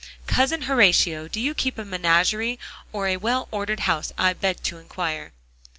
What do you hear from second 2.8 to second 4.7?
or a well ordered house, I beg